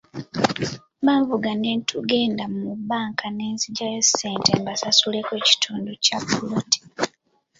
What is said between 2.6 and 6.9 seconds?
bbanka ne nzigyayo ssente mbasasuleko ekitundu ku ppoloti.